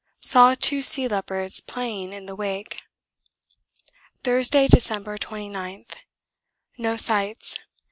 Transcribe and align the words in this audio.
Saw 0.19 0.55
two 0.59 0.81
sea 0.81 1.07
leopards 1.07 1.59
playing 1.61 2.11
in 2.11 2.25
the 2.25 2.35
wake. 2.35 2.81
Thursday, 4.23 4.67
December 4.67 5.15
29. 5.19 5.85
No 6.79 6.95
sights. 6.97 7.59